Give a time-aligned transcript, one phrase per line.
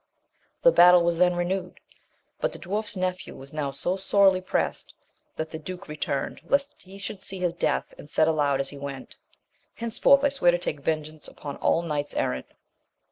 [0.63, 1.79] The battle was then renewed,
[2.39, 4.95] but the dwarf's nephew was now so sorely pressed,
[5.35, 8.79] that the duke returned lest he should see his death, and said aloud as he
[8.79, 9.17] went,
[9.75, 12.47] Henceforth I swear to take vengeance upon all knights errant.